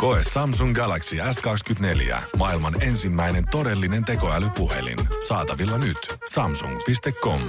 [0.00, 2.22] Koe Samsung Galaxy S24.
[2.36, 4.98] Maailman ensimmäinen todellinen tekoälypuhelin.
[5.28, 6.18] Saatavilla nyt.
[6.32, 7.40] Samsung.com.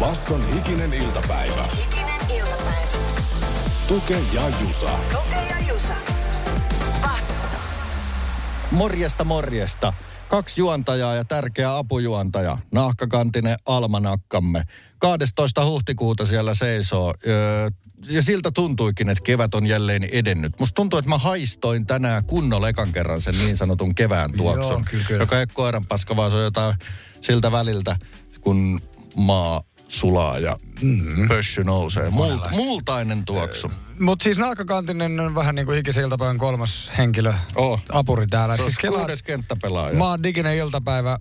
[0.00, 1.62] Basson hikinen iltapäivä.
[1.62, 2.88] Hikinen iltapäivä.
[3.88, 4.90] Tuke ja Jusa.
[5.12, 5.94] Tuke ja Jusa.
[7.02, 7.56] Basso.
[8.70, 9.92] Morjesta, morjesta.
[10.28, 12.58] Kaksi juontajaa ja tärkeä apujuontaja.
[12.72, 14.62] Nahkakantinen almanakkamme.
[14.98, 15.64] 12.
[15.64, 17.14] huhtikuuta siellä seisoo.
[17.26, 17.70] Öö,
[18.08, 20.52] ja siltä tuntuikin, että kevät on jälleen edennyt.
[20.60, 24.72] Musta tuntuu, että mä haistoin tänään kunnolla ekan kerran sen niin sanotun kevään tuoksun.
[24.72, 25.22] Joo, kyllä, kyllä.
[25.22, 26.74] Joka ei ole koiran paska, vaan se on jotain
[27.20, 27.96] siltä väliltä,
[28.40, 28.80] kun
[29.16, 31.28] maa sulaa ja mm-hmm.
[31.28, 32.10] pössy nousee.
[32.10, 33.70] Mult, multainen tuoksu.
[34.00, 37.82] Mutta siis Naakakantinen on vähän niin kuin hikisen iltapäivän kolmas henkilö, Oh.
[37.92, 38.56] apuri täällä.
[38.56, 39.94] Se siis kuudes kenttäpelaaja.
[39.98, 41.16] mä oon diginen iltapäivä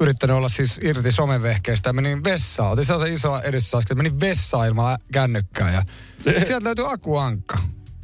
[0.00, 2.72] yrittänyt olla siis irti somevehkeistä ja menin vessaan.
[2.72, 5.82] Otin sellaisen iso edistysaskel, menin vessaan ilman kännykkää ja
[6.46, 7.58] sieltä löytyi akuankka.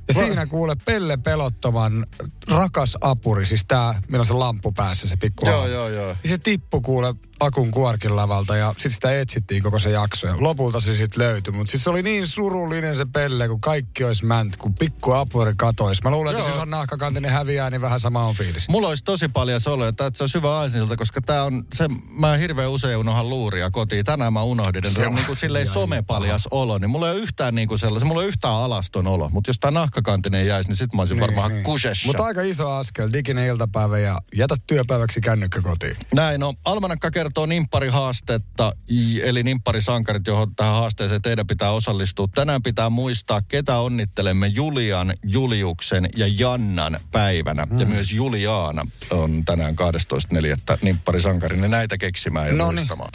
[0.09, 2.07] Ja Va- siinä kuule Pelle Pelottoman
[2.49, 6.09] rakas apuri, siis tää, millä on se lamppu päässä, se pikku Joo, joo, joo.
[6.09, 10.35] Ja se tippu kuule akun kuorkin lavalta ja sitten sitä etsittiin koko se jakso ja
[10.39, 11.53] lopulta se sitten löytyi.
[11.53, 15.53] Mutta siis se oli niin surullinen se Pelle, kun kaikki olisi mänt, kun pikku apuri
[15.57, 16.03] katoisi.
[16.05, 16.49] Mä luulen, että Joo.
[16.49, 18.69] jos on nahkakantinen häviää, niin vähän sama on fiilis.
[18.69, 21.89] Mulla olisi tosi paljon soloja, että se on hyvä aisinilta, koska tää on se,
[22.19, 24.05] mä hirveän usein unohan luuria kotiin.
[24.05, 27.23] Tänään mä unohdin, että se on niin kuin silleen somepaljas olo, niin mulla ei ole
[27.23, 29.29] yhtään niin kuin sellaisen, mulla ei ole yhtään alaston olo.
[29.29, 32.07] Mutta jos tää nahkakantinen jäisi, niin sit mä olisin varmaan niin, kusessa.
[32.07, 35.97] Mutta aika iso askel, diginen iltapäivä ja jätä työpäiväksi kännykkä kotiin.
[36.15, 42.29] Näin, no Almanakka kertoo nimpparihaastetta, i- eli nimpparisankarit, johon tähän haasteeseen teidän pitää osallistua.
[42.35, 47.67] Tänään pitää muistaa, ketä onnittelemme Julian, Juliuksen ja Jannan päivänä.
[47.71, 47.81] Mm.
[47.81, 50.79] Ja myös Juliaana on tänään 12.4.
[50.83, 52.75] nimpparisankari, niin näitä keksimään ja Noniin.
[52.79, 53.11] muistamaan.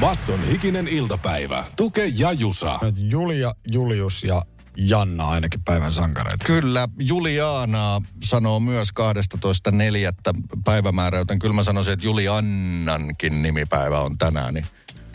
[0.00, 1.64] Basson hikinen iltapäivä.
[1.76, 2.78] Tuke ja Jusa.
[2.96, 4.42] Julia, Julius ja
[4.80, 6.44] Janna ainakin päivän sankareita.
[6.44, 10.42] Kyllä, Juliana sanoo myös 12.4.
[10.64, 14.54] päivämäärä, joten kyllä mä sanoisin, että Juliannankin nimipäivä on tänään.
[14.54, 14.66] Niin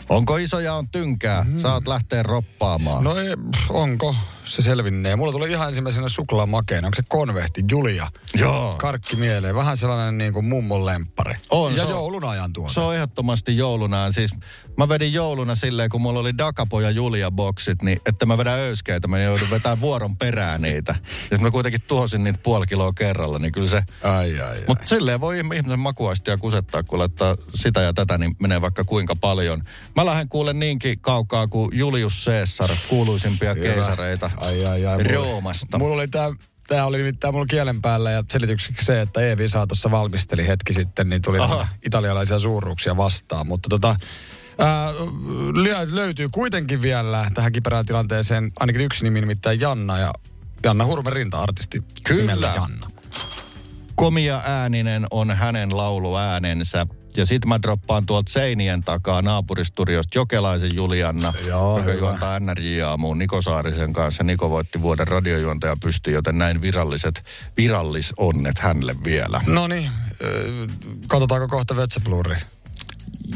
[0.08, 1.44] onko isoja on tynkää?
[1.44, 1.58] Mm.
[1.58, 3.04] Saat lähteä roppaamaan.
[3.04, 3.34] No ei,
[3.68, 5.16] onko se selvinnee?
[5.16, 6.86] Mulla tuli ihan ensimmäisenä suklaamakeena.
[6.86, 8.08] Onko se konvehti Julia?
[8.34, 8.74] Joo.
[8.78, 9.54] Karkki mieleen.
[9.54, 11.34] Vähän sellainen niin kuin mummon lemppari.
[11.50, 12.72] On, ja joulun ajan tuote.
[12.72, 14.12] Se on ehdottomasti jouluna.
[14.12, 14.34] Siis
[14.76, 19.08] mä vedin jouluna silleen, kun mulla oli Dakapoja Julia boksit, niin että mä vedän öyskeitä,
[19.08, 20.94] mä joudun vetämään vuoron perään niitä.
[21.30, 23.82] Ja mä kuitenkin tuhosin niitä puoli kiloa kerralla, niin kyllä se...
[24.02, 24.64] Ai, ai, ai.
[24.68, 29.16] Mutta silleen voi ihmisen makuaistia kusettaa, kun laittaa sitä ja tätä, niin menee vaikka kuinka
[29.16, 29.62] paljon.
[29.96, 33.74] Mä lähden kuule niinkin kaukaa kuin Julius Caesar, kuuluisimpia Hyvä.
[33.74, 34.96] keisareita Ai, ai, ai.
[34.98, 35.78] Mulla- Roomasta.
[35.78, 36.32] Mulla oli tää,
[36.68, 40.72] tää oli nimittäin mulla kielen päällä ja selitykseksi se, että Eevi saa tuossa valmisteli hetki
[40.72, 41.38] sitten, niin tuli
[41.86, 43.46] italialaisia suuruuksia vastaan.
[43.46, 43.96] Mutta tota,
[44.58, 44.92] ää,
[45.52, 50.12] lö- löytyy kuitenkin vielä tähän kiperään tilanteeseen ainakin yksi nimi, nimittäin Janna ja
[50.64, 52.52] Janna Hurme Rinta-artisti Kyllä.
[52.56, 52.86] Janna.
[53.94, 56.86] komia ääninen on hänen lauluäänensä.
[57.16, 62.00] Ja sit mä droppaan tuolta seinien takaa naapuristuriosta Jokelaisen Julianna, Joo, joka hyvä.
[62.00, 64.24] juontaa NRJ-aamuun Niko Saarisen kanssa.
[64.24, 67.24] Niko voitti vuoden radiojuontaja pysty, joten näin viralliset
[67.56, 69.40] virallisonnet hänelle vielä.
[69.46, 69.90] No niin,
[71.08, 72.36] katsotaanko kohta Vetsäplurri.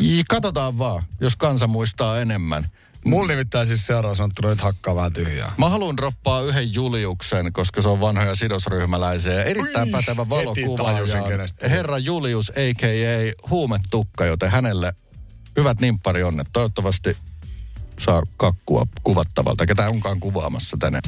[0.00, 2.66] J- Katsotaan vaan, jos kansa muistaa enemmän.
[3.04, 5.52] Mulla nimittäin siis seuraava sanottuna nyt hakkaa vähän tyhjää.
[5.58, 11.06] Mä haluan droppaa yhden Juliuksen, koska se on vanhoja sidosryhmäläisiä ja erittäin Ui, pätevä valokuvaaja.
[11.62, 13.48] Herra Julius, a.k.a.
[13.50, 14.92] huumetukka, joten hänelle
[15.56, 16.48] hyvät nimpparionnet.
[16.52, 17.16] Toivottavasti
[18.00, 21.00] saa kakkua kuvattavalta, ketä onkaan kuvaamassa tänne.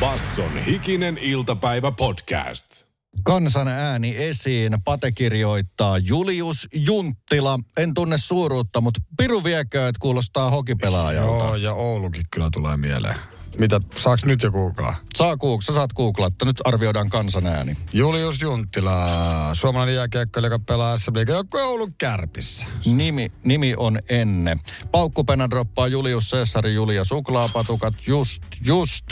[0.00, 2.84] Basson hikinen iltapäivä podcast.
[3.22, 4.76] Kansan ääni esiin.
[4.84, 7.58] Pate kirjoittaa Julius Junttila.
[7.76, 11.44] En tunne suuruutta, mutta piru viekö, että kuulostaa hokipelaajalta.
[11.44, 13.16] Joo, ja Oulukin kyllä tulee mieleen.
[13.58, 14.96] Mitä, saaks nyt jo googlaa?
[15.14, 16.46] Saa kuuk, sä saat googlattaa.
[16.46, 17.76] Nyt arvioidaan kansan ääni.
[17.92, 19.06] Julius Junttila,
[19.52, 22.66] suomalainen jääkiekkoilija, joka pelaa SM joukko Oulun kärpissä.
[22.86, 24.56] Nimi, nimi on Enne.
[24.90, 29.06] Paukkupena droppaa Julius Cesari, Julia Suklaapatukat, just, just.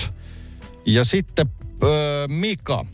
[0.86, 1.50] Ja sitten
[1.82, 2.84] öö, Mika.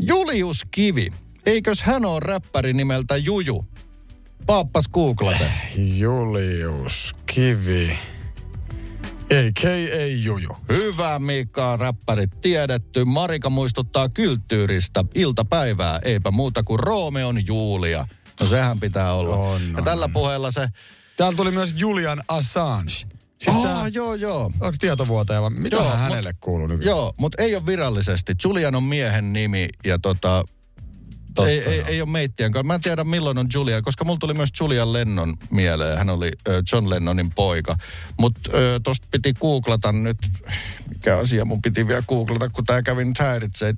[0.00, 1.12] Julius Kivi.
[1.46, 3.66] Eikös hän ole räppäri nimeltä Juju?
[4.46, 5.50] Paappas googlate.
[5.76, 7.98] Julius Kivi.
[9.26, 10.06] A.K.A.
[10.22, 10.56] Juju.
[10.68, 13.04] Hyvä Mika, räppärit tiedetty.
[13.04, 15.04] Marika muistuttaa kylttyyristä.
[15.14, 18.06] Iltapäivää, eipä muuta kuin Roomeon Julia.
[18.40, 19.36] No sehän pitää olla.
[19.36, 20.12] On, ja on, tällä on.
[20.12, 20.68] puheella se...
[21.16, 22.92] Täällä tuli myös Julian Assange.
[23.38, 24.44] Siis oh, tää, joo, joo.
[24.44, 26.84] onko tietovuotaja vai mitä Joo, hänelle kuuluu nyt?
[26.84, 28.34] Joo, mutta ei ole virallisesti.
[28.44, 30.44] Julian on miehen nimi ja tota...
[31.34, 32.66] Totta, ei, ei, ei ole meittien kanssa.
[32.66, 35.98] Mä en tiedä milloin on Julian, koska mulla tuli myös Julian Lennon mieleen.
[35.98, 37.76] Hän oli ö, John Lennonin poika.
[38.18, 38.50] Mutta
[38.82, 40.18] tosta piti googlata nyt,
[40.88, 43.74] mikä asia mun piti vielä googlata, kun tää kävi nyt häiritsee.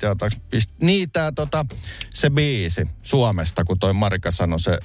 [0.50, 0.70] pist...
[0.82, 1.66] Niin tää tota,
[2.14, 4.78] se biisi Suomesta, kun toi Marika sanoi se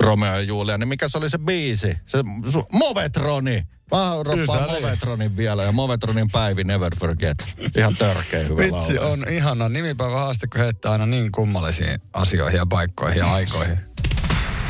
[0.00, 1.96] Romeo ja Julia, niin mikä se oli se biisi?
[2.06, 3.62] Se su- Movetroni.
[3.90, 4.70] Mä roppaan.
[4.70, 7.46] Movetronin vielä ja Movetronin päivi Never Forget.
[7.76, 9.12] Ihan törkeä hyvä Vitsi, laulu.
[9.12, 13.78] on ihana nimipäivä haaste, kun heittää aina niin kummallisiin asioihin ja paikkoihin ja aikoihin.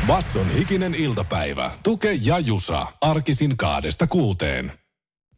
[0.07, 1.71] Basson hikinen iltapäivä.
[1.83, 2.87] Tuke ja Jusa.
[3.01, 4.71] Arkisin kaadesta kuuteen.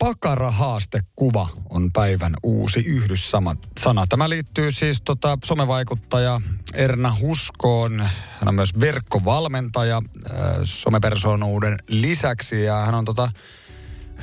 [0.02, 4.08] Pakarahaastekuva on päivän uusi yhdyssama sana.
[4.08, 6.42] Tämä liittyy siis tota, somevaikuttaja
[6.74, 8.00] Erna Huskoon.
[8.40, 13.32] Hän on myös verkkovalmentaja äh, somepersonuuden lisäksi ja hän on tota,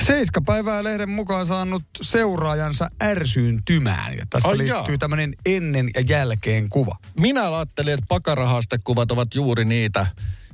[0.01, 4.17] Seiskapäivää lehden mukaan saanut seuraajansa ärsyyntymään.
[4.17, 4.99] Ja tässä Ai liittyy jaa.
[4.99, 6.97] tämmöinen ennen ja jälkeen kuva.
[7.21, 10.07] Minä ajattelin, että pakarahaastekuvat ovat juuri niitä,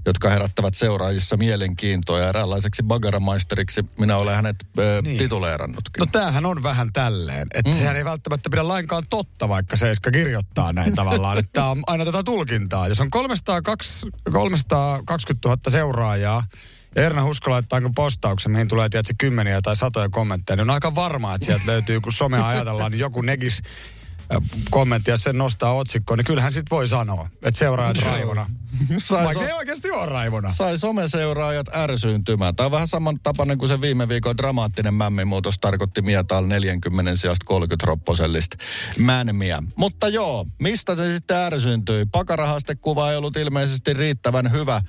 [0.06, 2.18] jotka herättävät seuraajissa mielenkiintoa.
[2.18, 5.18] Ja eräänlaiseksi bagaramaisteriksi minä olen hänet ö, Niin.
[5.18, 6.00] tituleerannutkin.
[6.00, 7.76] No tämähän on vähän tälleen, että mm.
[7.78, 11.38] sehän ei välttämättä pidä lainkaan totta, vaikka Seiska kirjoittaa näin tavallaan.
[11.38, 12.88] Että tämä on aina tätä tulkintaa.
[12.88, 16.44] Jos on 302, 320 000 seuraajaa,
[16.96, 20.70] ja Erna Husko laittaa jonkun postauksen, mihin tulee tietysti kymmeniä tai satoja kommentteja, niin on
[20.70, 23.62] aika varmaa, että sieltä löytyy, kun somea ajatellaan, niin joku negis
[24.70, 28.46] kommentti ja sen nostaa otsikkoon, niin kyllähän sit voi sanoa, että seuraajat raivona.
[28.98, 30.52] Sai, Vaikka so- ei oikeasti ole raivona.
[30.52, 32.56] sai someseuraajat ärsyyntymään.
[32.56, 37.44] Tämä on vähän saman tapainen kuin se viime viikon dramaattinen mämmimuutos tarkoitti Mietal 40 sijasta
[37.46, 38.56] 30 ropposellista
[38.98, 39.62] mänmiä.
[39.76, 42.06] Mutta joo, mistä se sitten ärsyntyi?
[42.12, 44.80] Pakarahastekuva ei ollut ilmeisesti riittävän hyvä.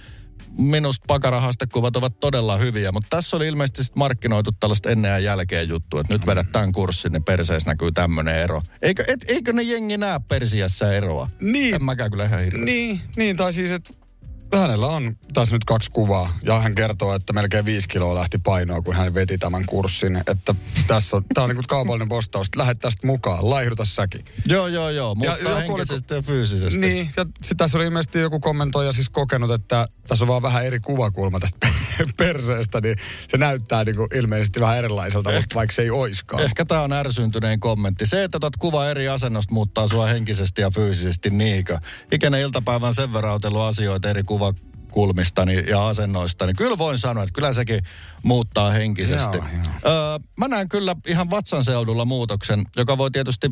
[0.58, 5.70] Minusta pakarahastekuvat ovat todella hyviä, mutta tässä oli ilmeisesti sit markkinoitu tällaista ennen ja jälkeen
[5.70, 8.62] juttu, että nyt vedät tämän kurssin, niin perseessä näkyy tämmöinen ero.
[8.82, 11.30] Eikö, et, eikö ne jengi näe persiässä eroa?
[11.42, 11.76] Niin.
[11.76, 12.66] En mäkään kyllä ihan hirveästi.
[12.66, 14.05] Niin, niin tai siis, että
[14.54, 16.34] hänellä on tässä nyt kaksi kuvaa.
[16.44, 20.16] Ja hän kertoo, että melkein viisi kiloa lähti painoa, kun hän veti tämän kurssin.
[20.28, 20.56] Että
[20.88, 22.48] tässä on, tämä on niin kuin kaupallinen postaus.
[22.48, 24.26] että Lähde tästä mukaan, laihduta säkin.
[24.48, 26.80] Joo, joo, joo, mutta joku oli- henkisesti ja fyysisesti.
[26.80, 30.66] Niin, ja sit tässä oli ilmeisesti joku kommentoija siis kokenut, että tässä on vaan vähän
[30.66, 31.68] eri kuvakulma tästä
[32.18, 32.98] perseestä, niin
[33.28, 36.44] se näyttää niin kuin ilmeisesti vähän erilaiselta, mutta vaikka se ei oiskaan.
[36.44, 38.06] Ehkä tämä on ärsyntyneen kommentti.
[38.06, 41.78] Se, että tuot kuva eri asennosta muuttaa sua henkisesti ja fyysisesti niinkö.
[42.12, 47.54] Ikäinen iltapäivän sen verran asioita eri kuvakulmistani ja asennoista, niin kyllä voin sanoa, että kyllä
[47.54, 47.84] sekin
[48.24, 49.38] muuttaa henkisesti.
[49.38, 49.94] Joo, joo.
[49.94, 53.48] Öö, mä näen kyllä ihan vatsan seudulla muutoksen, joka voi tietysti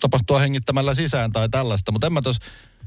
[0.00, 2.36] tapahtua hengittämällä sisään tai tällaista, mutta en mä tos,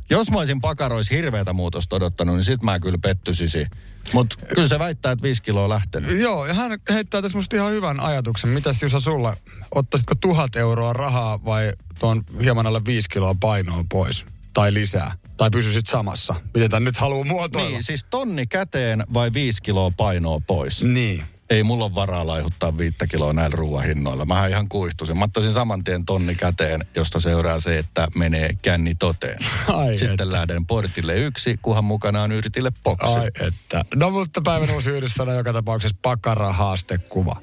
[0.10, 3.68] jos mä olisin pakarois hirveätä muutosta odottanut, niin sit mä kyllä pettysisi.
[4.14, 6.20] Mutta kyllä se väittää, että viisi kiloa on lähtenyt.
[6.20, 8.50] Joo, ja hän heittää tässä musta ihan hyvän ajatuksen.
[8.50, 9.38] Mitäs Jusa sulla,
[9.72, 14.26] ottaisitko tuhat euroa rahaa vai tuon hieman alle viisi kiloa painoa pois?
[14.54, 15.18] Tai lisää?
[15.38, 16.36] Tai pysyisit samassa?
[16.54, 17.70] Miten tämän nyt haluaa muotoilla?
[17.70, 20.84] Niin, siis tonni käteen vai viisi kiloa painoa pois.
[20.84, 21.24] Niin.
[21.50, 24.26] Ei mulla ole varaa laihuttaa viittä kiloa näillä ruoahinnoilla.
[24.26, 25.18] Mä ihan kuihtuisin.
[25.18, 29.38] Mä ottaisin saman tien tonni käteen, josta seuraa se, että menee känni toteen.
[29.68, 30.32] Ai Sitten että.
[30.32, 33.20] lähden portille yksi, kunhan mukana on yritille boksi.
[33.20, 33.86] Ai että.
[33.96, 37.36] No mutta päivän uusi yhdyssana joka tapauksessa pakarahaastekuva.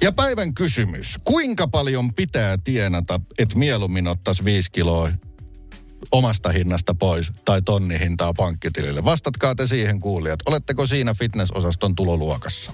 [0.00, 1.16] Ja päivän kysymys.
[1.24, 5.10] Kuinka paljon pitää tienata, että mieluummin ottaisi viisi kiloa
[6.12, 9.04] omasta hinnasta pois tai tonni hintaa pankkitilille?
[9.04, 10.40] Vastatkaa te siihen kuulijat.
[10.46, 12.72] Oletteko siinä fitnessosaston tuloluokassa?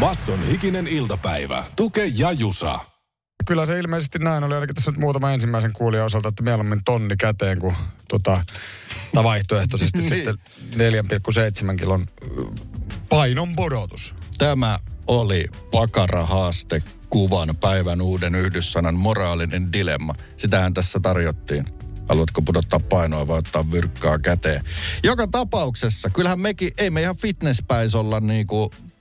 [0.00, 1.64] Basson hikinen iltapäivä.
[1.76, 2.78] Tuke ja Jusa.
[3.46, 7.16] Kyllä se ilmeisesti näin oli, ainakin tässä nyt muutama ensimmäisen kuulijan osalta, että mieluummin tonni
[7.16, 7.76] käteen kuin
[8.08, 8.44] tota,
[9.14, 10.08] tai vaihtoehtoisesti Niin.
[10.08, 10.34] sitten
[11.72, 12.06] 4,7 kilon
[13.08, 14.14] painon pudotus.
[14.38, 20.14] Tämä oli pakarahaaste kuvan päivän uuden yhdyssanan moraalinen dilemma.
[20.36, 21.64] Sitähän tässä tarjottiin.
[22.08, 24.64] Haluatko pudottaa painoa vai ottaa virkkaa käteen?
[25.02, 28.46] Joka tapauksessa, kyllähän mekin, ei me ihan fitnesspäis olla niin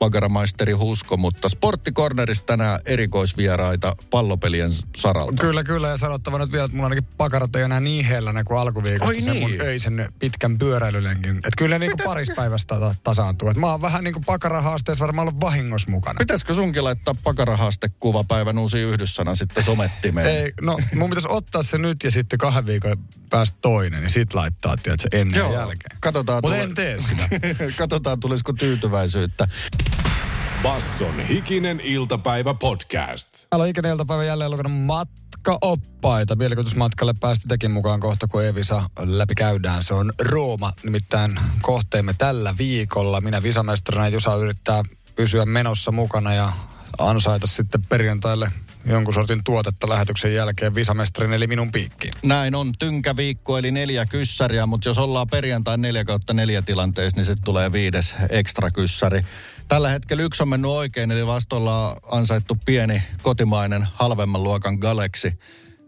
[0.04, 5.42] kuin pakaramaisteri Husko, mutta Sporttikornerissa tänään erikoisvieraita pallopelien saralta.
[5.42, 5.88] Kyllä, kyllä.
[5.88, 9.22] Ja sanottava nyt vielä, että mulla ainakin pakarat ei enää niin hellänä kuin alkuviikosta Ai
[9.22, 9.62] se mun niin.
[9.62, 11.38] öisen pitkän pyöräilylenkin.
[11.38, 13.50] Että kyllä niinku Pitäisikö- paris päivästä ta- tasaantuu.
[13.50, 16.18] Et mä oon vähän niinku pakarahaasteessa varmaan ollut vahingossa mukana.
[16.18, 20.28] Pitäisikö sunkin laittaa pakarahaaste-kuva päivän uusi yhdyssana sitten somettimeen?
[20.28, 22.98] Ei, no mun pitäisi ottaa se nyt ja sitten kahden viikon
[23.30, 25.98] päästä toinen ja sit laittaa, tiedätkö, ennen ja Joo, jälkeen.
[26.00, 26.42] katsotaan.
[26.42, 27.30] Tule- en tee sitä.
[27.78, 29.48] katsotaan, tulisiko tyytyväisyyttä.
[30.64, 33.30] Basson hikinen iltapäivä podcast.
[33.50, 36.36] Täällä on ikäinen iltapäivä jälleen lukenut matkaoppaita.
[36.36, 39.84] Mielikuvitusmatkalle päästä tekin mukaan kohta, kun Evisa läpi käydään.
[39.84, 43.22] Se on Rooma, nimittäin kohteemme tällä viikolla.
[43.22, 44.84] Minä visamestarina Jusa yrittää
[45.16, 46.52] pysyä menossa mukana ja
[47.00, 48.52] ansaita sitten perjantaille
[48.86, 52.14] jonkun sortin tuotetta lähetyksen jälkeen visamestarin eli minun piikkiin.
[52.24, 57.26] Näin on tynkäviikko eli neljä kyssäriä, mutta jos ollaan perjantai neljä kautta neljä tilanteessa, niin
[57.26, 59.26] sitten tulee viides ekstra kyssäri.
[59.68, 65.34] Tällä hetkellä yksi on mennyt oikein, eli vasta ollaan ansaittu pieni kotimainen halvemman luokan Galaxy.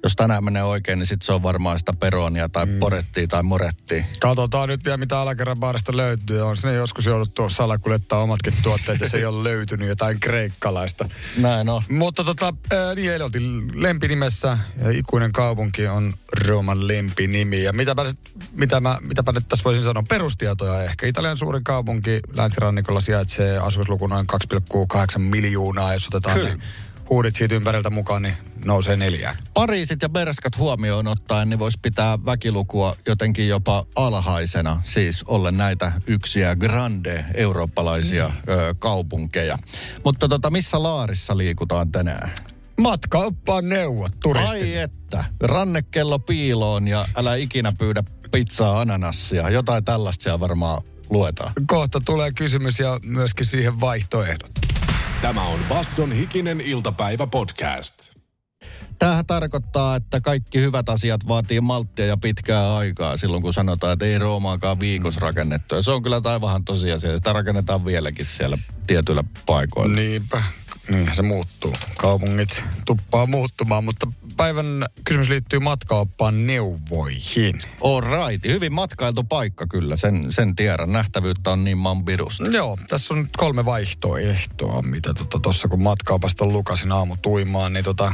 [0.05, 2.79] Jos tänään menee oikein, niin sitten se on varmaan sitä peronia tai mm.
[2.79, 4.03] porettia tai morettia.
[4.19, 6.41] Katsotaan nyt vielä, mitä alakerran baarista löytyy.
[6.41, 11.09] On sinne joskus jouduttu salakuljettaa omatkin tuotteet, ja se ei ole löytynyt jotain kreikkalaista.
[11.38, 11.81] Näin on.
[11.89, 16.13] Mutta tota, ää, niin eilen oltiin lempinimessä, ja ikuinen kaupunki on
[16.45, 17.63] Rooman lempinimi.
[17.63, 18.05] Ja mitäpä,
[18.51, 21.07] mitä mä, mitäpä nyt tässä voisin sanoa, perustietoja ehkä.
[21.07, 26.55] Italian suurin kaupunki länsirannikolla sijaitsee asumisluku noin 2,8 miljoonaa, jos otetaan Kyllä.
[26.55, 26.63] ne
[27.09, 28.33] huudit siitä ympäriltä mukaan, niin
[28.65, 29.35] nousee neljään.
[29.53, 35.91] Pariisit ja Berskat huomioon ottaen, niin voisi pitää väkilukua jotenkin jopa alhaisena, siis ollen näitä
[36.07, 39.57] yksiä grande eurooppalaisia ö, kaupunkeja.
[40.05, 42.31] Mutta tota, missä laarissa liikutaan tänään?
[42.77, 44.59] Matkaoppaan neuvot turistille.
[44.59, 49.50] Ai että, rannekello piiloon ja älä ikinä pyydä pizzaa ananassia.
[49.50, 51.53] Jotain tällaista siellä varmaan luetaan.
[51.67, 54.75] Kohta tulee kysymys ja myöskin siihen vaihtoehdot.
[55.22, 58.15] Tämä on Basson hikinen iltapäivä podcast.
[59.00, 64.05] Tämähän tarkoittaa, että kaikki hyvät asiat vaatii malttia ja pitkää aikaa silloin, kun sanotaan, että
[64.05, 65.75] ei Roomaakaan viikossa rakennettu.
[65.75, 67.17] Ja se on kyllä taivahan tosiasia.
[67.17, 68.57] Sitä rakennetaan vieläkin siellä
[68.88, 69.95] tietyillä paikoilla.
[69.95, 70.43] Niinpä,
[70.89, 71.74] niin se muuttuu.
[71.98, 74.07] Kaupungit tuppaa muuttumaan, mutta
[74.38, 77.60] päivän kysymys liittyy matkaoppaan neuvoihin.
[77.82, 78.46] All right.
[78.46, 80.92] Hyvin matkailtu paikka kyllä, sen, sen tiedän.
[80.92, 82.48] Nähtävyyttä on niin mambirusta.
[82.48, 87.86] Joo, tässä on nyt kolme vaihtoehtoa, mitä tuossa tota, kun matkaopasta lukasin aamu tuimaan, niin
[87.86, 88.13] tota,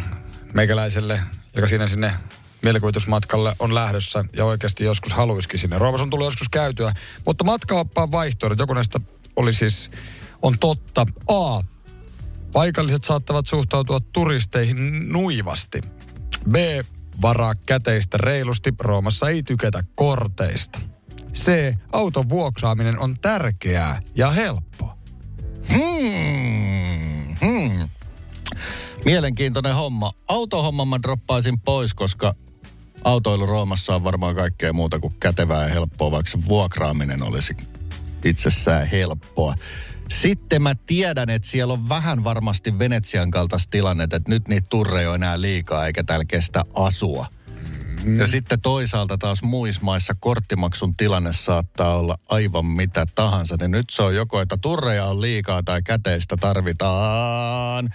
[0.53, 1.19] meikäläiselle,
[1.55, 2.13] joka siinä sinne
[2.61, 5.79] mielikuvitusmatkalle on lähdössä ja oikeasti joskus haluisikin sinne.
[5.79, 6.93] Roomassa on tullut joskus käytyä,
[7.25, 8.99] mutta matkaoppaan vaihtoehdot, joku näistä
[9.35, 9.89] oli siis,
[10.41, 11.05] on totta.
[11.27, 11.61] A.
[12.53, 15.81] Paikalliset saattavat suhtautua turisteihin nuivasti.
[16.49, 16.55] B.
[17.21, 18.73] Varaa käteistä reilusti.
[18.79, 20.79] Roomassa ei tykätä korteista.
[21.33, 21.75] C.
[21.91, 24.97] Auton vuokraaminen on tärkeää ja helppoa.
[25.73, 27.89] Hmm, hmm.
[29.05, 30.11] Mielenkiintoinen homma.
[30.27, 32.35] Autohomman mä droppaisin pois, koska
[33.03, 37.57] autoilu Roomassa on varmaan kaikkea muuta kuin kätevää ja helppoa, vaikka se vuokraaminen olisi
[38.25, 39.55] itsessään helppoa.
[40.11, 45.09] Sitten mä tiedän, että siellä on vähän varmasti Venetsian kaltaista tilannetta, että nyt niitä turreja
[45.09, 47.27] on enää liikaa eikä täällä kestä asua.
[48.03, 48.19] Mm.
[48.19, 53.55] Ja sitten toisaalta taas muissa maissa korttimaksun tilanne saattaa olla aivan mitä tahansa.
[53.59, 57.89] Niin nyt se on joko, että turreja on liikaa tai käteistä tarvitaan.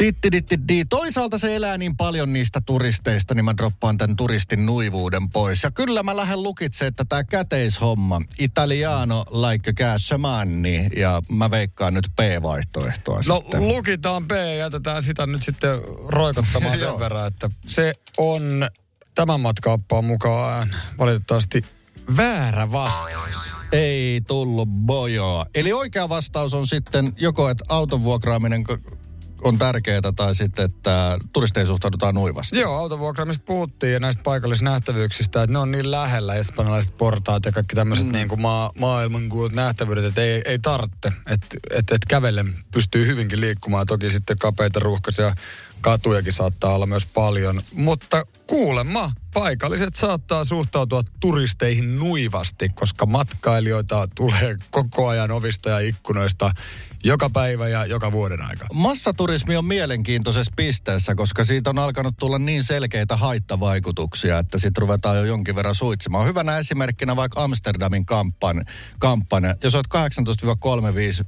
[0.00, 0.84] Tittitittidi.
[0.84, 5.62] Toisaalta se elää niin paljon niistä turisteista, niin mä droppaan tämän turistin nuivuuden pois.
[5.62, 11.94] Ja kyllä mä lähden lukitse, että tämä käteishomma, italiano like cash money, ja mä veikkaan
[11.94, 13.68] nyt P-vaihtoehtoa No sitten.
[13.68, 18.68] lukitaan B ja jätetään sitä nyt sitten roikottamaan sen verran, että se on
[19.14, 21.64] tämän matkaoppaan mukaan valitettavasti
[22.16, 23.36] väärä vastaus.
[23.72, 25.46] Ei tullut bojoa.
[25.54, 28.64] Eli oikea vastaus on sitten joko, että auton vuokraaminen
[29.44, 32.58] on tärkeää tai sitten, että turisteihin suhtaudutaan nuivasti.
[32.58, 37.76] Joo, autovuokraamista puhuttiin ja näistä paikallisnähtävyyksistä, että ne on niin lähellä, espanjalaiset portaat ja kaikki
[37.76, 38.12] tämmöiset mm.
[38.12, 43.40] niin kuin maa, maailmankuulut nähtävyydet, että ei, ei tarvitse, että et, et kävellen pystyy hyvinkin
[43.40, 43.86] liikkumaan.
[43.86, 45.34] Toki sitten kapeita ruuhkaisia
[45.80, 54.56] katujakin saattaa olla myös paljon, mutta kuulemma paikalliset saattaa suhtautua turisteihin nuivasti, koska matkailijoita tulee
[54.70, 56.50] koko ajan ovista ja ikkunoista
[57.04, 58.66] joka päivä ja joka vuoden aika.
[58.74, 65.16] Massaturismi on mielenkiintoisessa pisteessä, koska siitä on alkanut tulla niin selkeitä haittavaikutuksia, että sitten ruvetaan
[65.16, 66.26] jo jonkin verran suitsimaan.
[66.26, 68.64] Hyvänä esimerkkinä vaikka Amsterdamin kampanja.
[68.98, 69.54] kampanja.
[69.62, 69.86] Jos olet
[71.22, 71.26] 18-35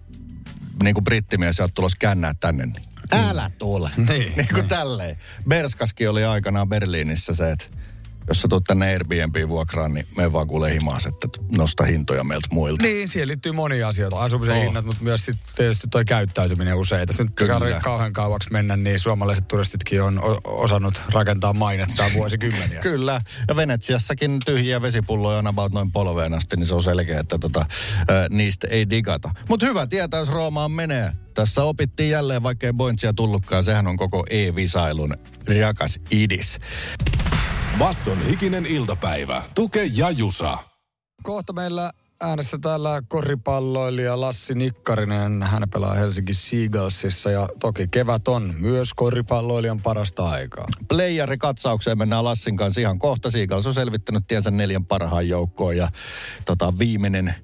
[0.82, 3.90] niin kuin brittimies ja olet tulossa kännää tänne, niin älä tule.
[3.96, 4.32] Niin.
[4.36, 5.16] niin kuin tälleen.
[5.48, 7.64] Berskaskin oli aikanaan Berliinissä se, että
[8.28, 12.48] jos sä tulet tänne Airbnb vuokraan, niin me vaan kuule himaas, että nosta hintoja meiltä
[12.52, 12.84] muilta.
[12.86, 14.16] Niin, siihen liittyy monia asioita.
[14.20, 14.62] Asumisen Oh.
[14.62, 17.06] hinnat, mutta myös sitten tietysti toi käyttäytyminen usein.
[17.06, 17.80] Tässä nyt Kyllä.
[17.82, 22.80] Kauhean kauaksi mennä, niin suomalaiset turistitkin on osannut rakentaa mainettaan vuosikymmeniä.
[22.80, 27.38] Kyllä, ja Venetsiassakin tyhjiä vesipulloja on about noin polveen asti, niin se on selkeä, että
[27.38, 27.66] tota,
[28.30, 29.30] niistä ei digata.
[29.48, 31.12] Mutta hyvä tietää, jos Roomaan menee.
[31.34, 35.14] Tässä opittiin jälleen, vaikka ei Bointsia tullutkaan, sehän on koko e-visailun
[35.60, 36.58] rakas idis.
[37.82, 39.42] Basson hikinen iltapäivä.
[39.54, 40.58] Tuke ja Jusa.
[41.22, 45.42] Kohta meillä äänessä täällä koripalloilija Lassi Nikkarinen.
[45.42, 50.66] Hän pelaa Helsinki Seagullsissa ja toki kevät on myös koripalloilijan parasta aikaa.
[50.88, 53.30] Playeri katsaukseen mennään Lassin kanssa ihan kohta.
[53.30, 55.88] Seagulls on selvittänyt tiensä neljän parhaan joukkoon ja
[56.44, 57.34] tota, viimeinen,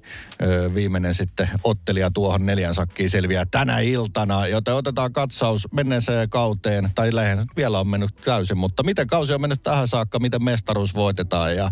[0.73, 4.47] viimeinen sitten ottelija tuohon neljän sakkiin selviää tänä iltana.
[4.47, 9.41] Joten otetaan katsaus menneeseen kauteen, tai lähes vielä on mennyt täysin, mutta miten kausi on
[9.41, 11.69] mennyt tähän saakka, miten mestaruus voitetaan ja ö,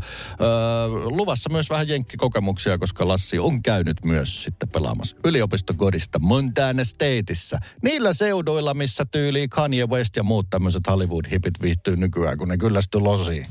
[0.90, 7.60] luvassa myös vähän jenkkikokemuksia, koska Lassi on käynyt myös sitten pelaamassa yliopistokodista Montana Stateissa.
[7.84, 13.02] Niillä seuduilla, missä tyyli Kanye West ja muut tämmöiset Hollywood-hipit viihtyy nykyään, kun ne kyllästyy
[13.02, 13.48] losiin.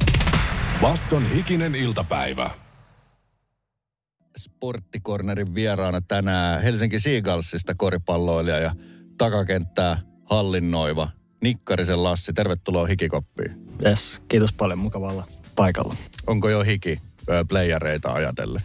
[0.80, 2.65] Basson hikinen iltapäivä.
[4.38, 8.74] Sporttikornerin vieraana tänään Helsinki Seagullsista koripalloilija ja
[9.18, 11.08] takakenttää hallinnoiva
[11.40, 12.32] Nikkarisen Lassi.
[12.32, 13.68] Tervetuloa hikikoppiin.
[13.84, 15.96] Yes, kiitos paljon mukavalla paikalla.
[16.26, 17.00] Onko jo hiki
[17.48, 18.62] playereita ajatellen?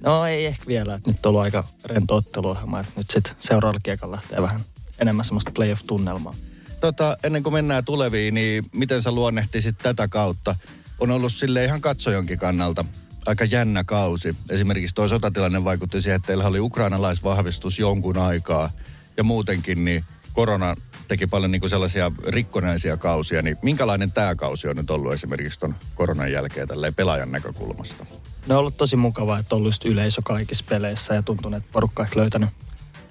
[0.00, 3.80] No ei ehkä vielä, että nyt on ollut aika rento otteluohjelma, että nyt sitten seuraavalla
[3.82, 4.60] kiekalla lähtee vähän
[4.98, 6.34] enemmän semmoista playoff-tunnelmaa.
[6.80, 10.56] Tota, ennen kuin mennään tuleviin, niin miten sä luonnehtisit tätä kautta?
[11.00, 12.84] On ollut sille ihan katsojonkin kannalta
[13.26, 14.36] aika jännä kausi.
[14.50, 18.70] Esimerkiksi tuo sotatilanne vaikutti siihen, että teillä oli ukrainalaisvahvistus jonkun aikaa.
[19.16, 20.76] Ja muutenkin niin korona
[21.08, 23.42] teki paljon niin kuin sellaisia rikkonaisia kausia.
[23.42, 28.06] Niin minkälainen tämä kausi on nyt ollut esimerkiksi tuon koronan jälkeen tälleen pelaajan näkökulmasta?
[28.46, 31.68] Ne on ollut tosi mukavaa, että on ollut just yleisö kaikissa peleissä ja tuntuu, että
[31.72, 32.50] porukka on löytänyt,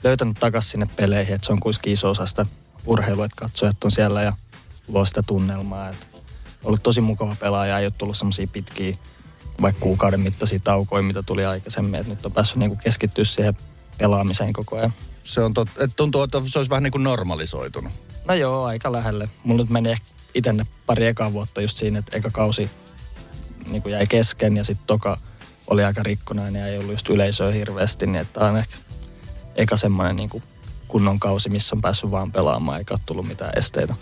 [0.03, 1.35] löytänyt takaisin sinne peleihin.
[1.35, 2.45] Että se on kuitenkin iso osa sitä
[2.85, 4.33] urheilua, että katsojat on siellä ja
[4.87, 5.89] luo sitä tunnelmaa.
[5.89, 6.05] Että
[6.63, 8.97] ollut tosi mukava pelaaja, ei ole tullut semmoisia pitkiä
[9.61, 11.95] vaikka kuukauden mittaisia taukoja, mitä tuli aikaisemmin.
[11.95, 13.57] Että nyt on päässyt niinku keskittyä siihen
[13.97, 14.93] pelaamiseen koko ajan.
[15.23, 17.93] Se on tot, että tuntuu, että se olisi vähän niin kuin normalisoitunut.
[18.25, 19.29] No joo, aika lähelle.
[19.43, 22.69] Mulla nyt meni ehkä itse ne pari ekaa vuotta just siinä, että eka kausi
[23.67, 25.17] niin kuin jäi kesken ja sitten toka
[25.67, 28.75] oli aika rikkonainen ja ei ollut just yleisöä hirveästi, niin että on ehkä
[29.55, 30.43] eka semmoinen niin
[30.87, 33.95] kunnon kausi, missä on päässyt vaan pelaamaan eikä ole tullut mitään esteitä.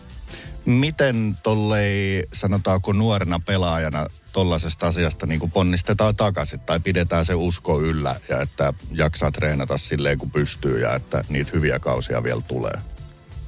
[0.66, 7.82] Miten tollei, sanotaanko nuorena pelaajana, tollaisesta asiasta niin kuin ponnistetaan takaisin tai pidetään se usko
[7.82, 12.74] yllä ja että jaksaa treenata silleen kun pystyy ja että niitä hyviä kausia vielä tulee?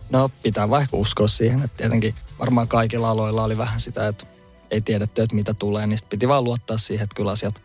[0.10, 4.26] No pitää vaikka uskoa siihen, että tietenkin varmaan kaikilla aloilla oli vähän sitä, että
[4.72, 7.62] ei tiedetty, että mitä tulee, niin piti vaan luottaa siihen, että kyllä asiat,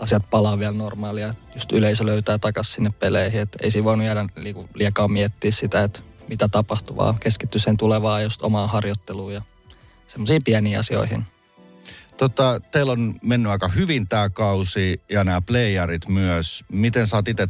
[0.00, 1.34] asiat palaa vielä normaalia.
[1.54, 5.82] Just yleisö löytää takaisin sinne peleihin, että ei siinä voinut jäädä liiku- liikaa miettiä sitä,
[5.82, 6.00] että
[6.32, 9.42] mitä tapahtuu, vaan keskittyä sen tulevaan just omaan harjoitteluun ja
[10.08, 11.26] semmoisiin pieniin asioihin.
[12.16, 16.64] Tota, teillä on mennyt aika hyvin tämä kausi ja nämä playerit myös.
[16.72, 17.48] Miten sä oot itse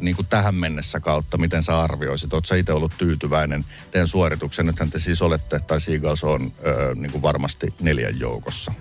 [0.00, 2.32] niin kuin tähän mennessä kautta, miten sä arvioisit?
[2.32, 4.66] Oletko sä itse ollut tyytyväinen teidän suorituksen?
[4.66, 8.72] Nythän te siis olette, tai Seagulls on ö, niin kuin varmasti neljän joukossa.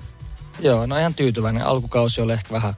[0.60, 1.65] Joo, no ihan tyytyväinen.
[1.65, 2.74] Alkukausi oli ehkä vähän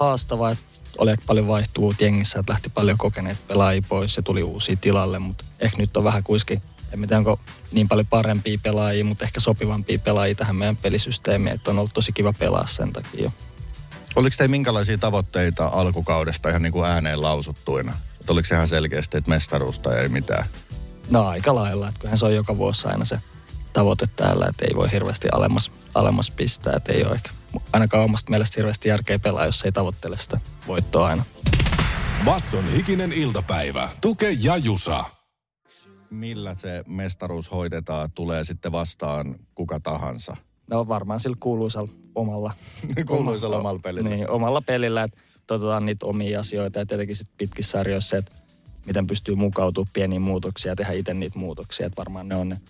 [0.00, 0.64] haastava, että
[0.98, 5.18] oli ehkä paljon vaihtuu jengissä, että lähti paljon kokeneet pelaajia pois ja tuli uusia tilalle,
[5.18, 7.40] mutta ehkä nyt on vähän kuiskin, en tiedä onko
[7.72, 12.12] niin paljon parempia pelaajia, mutta ehkä sopivampia pelaajia tähän meidän pelisysteemiin, että on ollut tosi
[12.12, 13.30] kiva pelaa sen takia.
[14.16, 17.92] Oliko teillä minkälaisia tavoitteita alkukaudesta ihan niin kuin ääneen lausuttuina?
[18.20, 20.46] Et oliko se ihan selkeästi, että mestaruus tai ei mitään?
[21.10, 23.20] No aika lailla, että kyllähän se on joka vuosi aina se
[23.72, 27.30] tavoite täällä, että ei voi hirveästi alemmas, alemmas pistää, että ei ole ehkä
[27.72, 31.24] ainakaan omasta mielestä hirveästi järkeä pelaa, jos ei tavoittele sitä voittoa aina.
[32.24, 33.88] Basson hikinen iltapäivä.
[34.00, 35.04] Tuke ja Jusa.
[36.10, 40.36] Millä se mestaruus hoidetaan, tulee sitten vastaan kuka tahansa?
[40.70, 42.52] No varmaan sillä kuuluisalla omalla.
[43.06, 44.10] Kuuluisalla omalla pelillä.
[44.10, 48.32] Niin, omalla pelillä, että toteutetaan niitä omia asioita ja tietenkin sit pitkissä sarjoissa että
[48.86, 51.86] miten pystyy mukautumaan pieniin muutoksiin ja tehdä itse niitä muutoksia.
[51.86, 52.60] Että varmaan ne on ne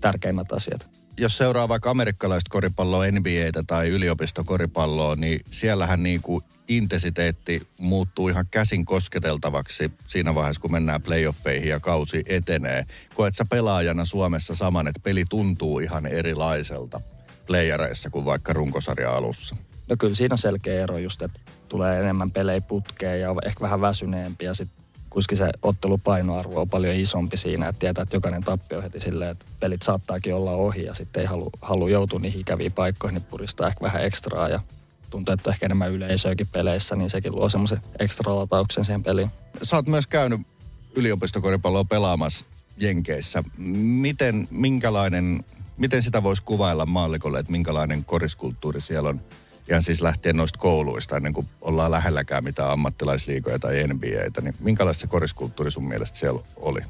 [0.00, 0.88] tärkeimmät asiat.
[1.18, 8.46] Jos seuraa vaikka amerikkalaista koripalloa, NBAtä tai yliopistokoripalloa, niin siellähän niin kuin intensiteetti muuttuu ihan
[8.50, 12.84] käsin kosketeltavaksi siinä vaiheessa, kun mennään playoffeihin ja kausi etenee.
[13.14, 17.00] Koet sä pelaajana Suomessa saman, että peli tuntuu ihan erilaiselta
[17.46, 19.56] playereissa kuin vaikka runkosarja alussa?
[19.88, 23.60] No kyllä siinä on selkeä ero just, että tulee enemmän pelejä putkeen ja on ehkä
[23.60, 24.85] vähän väsyneempi ja sitten
[25.16, 29.44] kuitenkin se ottelupainoarvo on paljon isompi siinä, että tietää, että jokainen tappio heti silleen, että
[29.60, 33.68] pelit saattaakin olla ohi ja sitten ei halua, halua joutua niihin ikäviin paikkoihin, niin puristaa
[33.68, 34.60] ehkä vähän ekstraa ja
[35.10, 39.30] tuntuu, että ehkä enemmän yleisöäkin peleissä, niin sekin luo semmoisen ekstra latauksen siihen peliin.
[39.62, 40.40] Sä oot myös käynyt
[40.94, 42.44] yliopistokoripalloa pelaamassa
[42.76, 43.42] Jenkeissä.
[43.58, 45.44] Miten, minkälainen,
[45.76, 49.20] miten sitä voisi kuvailla maallikolle, että minkälainen koriskulttuuri siellä on?
[49.68, 55.00] Ihan siis lähtien noista kouluista, ennen kuin ollaan lähelläkään mitään ammattilaisliigoja tai NBAtä, niin minkälaista
[55.00, 56.80] se koriskulttuuri sun mielestä siellä oli?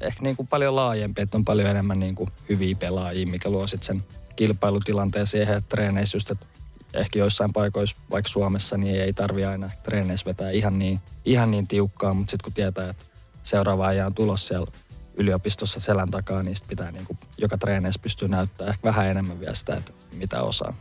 [0.00, 3.66] Ehkä niin kuin paljon laajempi, että on paljon enemmän niin kuin hyviä pelaajia, mikä luo
[3.66, 4.04] sitten sen
[4.36, 6.46] kilpailutilanteen siihen, että treeneissä just, että
[6.94, 11.66] ehkä joissain paikoissa, vaikka Suomessa, niin ei tarvi aina treeneissä vetää ihan niin, ihan niin
[11.66, 13.04] tiukkaa, mutta sitten kun tietää, että
[13.44, 14.72] seuraava ajan tulos siellä
[15.14, 19.54] yliopistossa selän takaa, niin pitää niin kuin joka treeneissä pystyä näyttämään ehkä vähän enemmän vielä
[19.54, 20.74] sitä, että mitä osaa.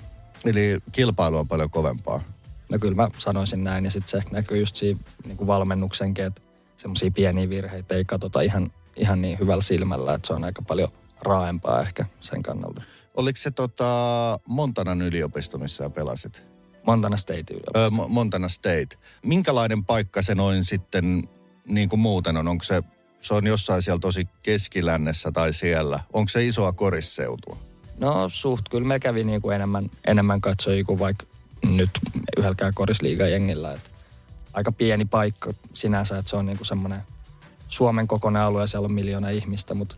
[0.48, 2.22] Eli kilpailu on paljon kovempaa.
[2.72, 6.26] No kyllä mä sanoisin näin, ja sitten se ehkä näkyy just siinä niin kuin valmennuksenkin,
[6.26, 6.42] että
[6.78, 10.90] semmoisia pieniä virheitä ei katsota ihan, ihan niin hyvällä silmällä, että se on aika paljon
[11.22, 12.82] raaempaa ehkä sen kannalta.
[13.14, 16.44] Oliko se tota Montanan yliopisto, missä sä pelasit?
[16.86, 17.80] Montana State yliopisto.
[17.80, 18.88] Öö, Mo- Montana State.
[19.24, 21.30] Minkälainen paikka se noin sitten
[21.68, 22.48] niin kuin muuten on?
[22.48, 22.84] Onko se,
[23.22, 26.00] se on jossain siellä tosi keskilännessä tai siellä?
[26.14, 27.58] Onko se isoa korisseutua?
[27.98, 31.26] No suht kyllä me kävi niin kuin enemmän, enemmän katsojia kuin vaikka
[31.70, 31.90] nyt
[32.38, 33.74] yhdelläkään korisliigan jengillä.
[33.74, 33.92] Et
[34.54, 37.02] aika pieni paikka sinänsä, että se on niin kuin semmoinen
[37.68, 39.96] Suomen kokoinen alue ja siellä on miljoona ihmistä, mutta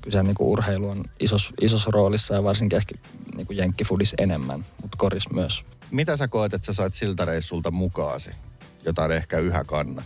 [0.00, 2.94] kyllä se niin kuin urheilu on isos, isossa roolissa ja varsinkin ehkä
[3.36, 5.64] niin kuin jenkkifudis enemmän, mutta koris myös.
[5.90, 8.30] Mitä sä koet, että sä sait siltä reissulta mukaasi,
[8.84, 10.04] jota ehkä yhä kannat?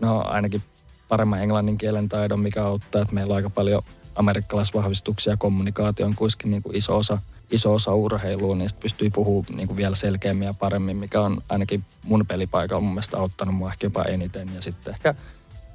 [0.00, 0.62] No ainakin
[1.08, 3.82] paremman englannin kielen taidon, mikä auttaa, että meillä on aika paljon
[4.16, 7.18] amerikkalaisvahvistuksia kommunikaatio on kuitenkin niin kuin iso osa,
[7.50, 11.84] iso osa urheilua, niin pystyy puhumaan niin kuin vielä selkeämmin ja paremmin, mikä on ainakin
[12.02, 14.54] mun pelipaikalla mun mielestä auttanut mua ehkä jopa eniten.
[14.54, 15.14] Ja sitten ehkä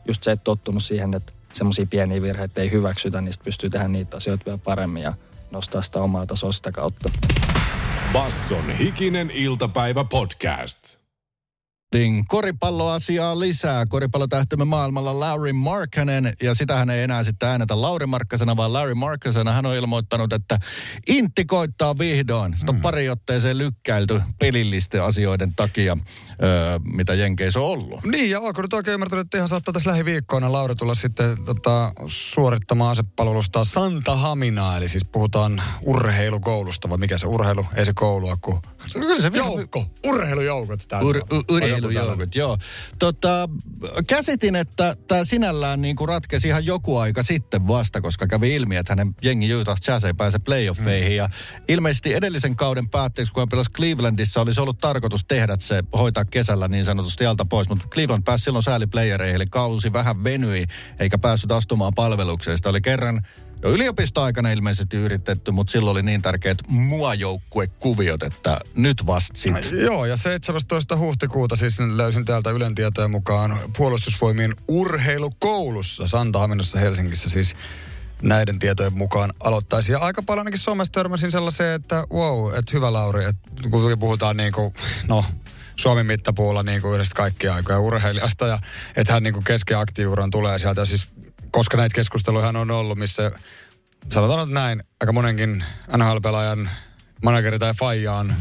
[0.08, 4.18] just se, että tottunut siihen, että semmoisia pieniä virheitä ei hyväksytä, niin pystyy tehdä niitä
[4.18, 5.14] asioita vielä paremmin ja
[5.52, 7.10] nostaa sitä omaa tasoa sitä kautta.
[8.14, 11.01] Basson hikinen iltapäivä podcast.
[11.94, 13.86] Niin, koripalloasiaa lisää.
[13.90, 18.94] Koripallotähtömme maailmalla Larry Markkanen, ja sitä hän ei enää sitten äänetä Lauri Markkasena, vaan Larry
[18.94, 19.52] Markkasena.
[19.52, 20.60] Hän on ilmoittanut, että
[21.08, 22.58] Intti koittaa vihdoin.
[22.58, 22.82] Sitä on Mm.
[22.82, 25.98] pari otteeseen lykkäilty pelillisten asioiden takia,
[26.44, 28.04] öö, mitä Jenkeissä on ollut.
[28.04, 31.92] Niin, ja onko nyt oikein ymmärtänyt, että ihan saattaa tässä lähiviikkoina Lauri tulla sitten tota,
[32.08, 38.38] suorittamaan asepalvelusta Santa Haminaa, eli siis puhutaan urheilukoulusta, vai mikä se urheilu, ei se koulua,
[38.42, 38.60] kun
[38.94, 40.80] Kyllä se joukko, urheilujoukot.
[40.88, 41.44] täytyy Ur, olla.
[41.50, 42.58] u, urheilujoukot, joo.
[43.00, 43.50] Tota,
[44.08, 48.76] käsitin, että tämä sinällään niin kuin ratkesi ihan joku aika sitten vasta, koska kävi ilmi,
[48.76, 51.12] että hänen jengi Utah Jazz ei pääse playoffeihin.
[51.12, 51.16] Mm.
[51.16, 51.30] Ja
[51.68, 56.68] ilmeisesti edellisen kauden päätteeksi, kun hän pelasi Clevelandissa, olisi ollut tarkoitus tehdä se, hoitaa kesällä
[56.68, 57.70] niin sanotusti alta pois.
[57.70, 60.66] Mutta Cleveland pääsi silloin sääliplayereihin, eli kausi vähän venyi,
[61.00, 62.58] eikä päässyt astumaan palvelukseen.
[62.58, 63.22] Sitä oli kerran
[63.64, 69.80] jo yliopistoaikana ilmeisesti yritetty, mutta silloin oli niin tärkeät mua joukkuekuviot, että nyt vasta sitten.
[69.80, 70.98] Joo, ja 17.
[70.98, 77.56] huhtikuuta siis löysin täältä Ylen tietojen mukaan puolustusvoimien urheilukoulussa Santahaminassa Helsingissä siis
[78.22, 79.92] näiden tietojen mukaan aloittaisi.
[79.92, 84.38] Ja aika paljon ainakin somessa törmäsin sellaiseen, että wow, että hyvä Lauri, että kun puhutaan
[84.38, 84.74] niin kuin,
[85.08, 85.26] no,
[85.76, 88.60] Suomen mittapuulla niin kuin yhdestä kaikkia aikoja urheilijasta ja
[88.96, 89.44] että hän niin kuin
[90.32, 90.82] tulee sieltä.
[90.82, 91.08] Ja siis,
[91.52, 93.32] koska näitä keskusteluja on ollut, missä
[94.10, 95.64] sanotaan nyt näin, aika monenkin
[95.98, 96.70] NHL-pelaajan
[97.24, 98.34] manageri tai faija on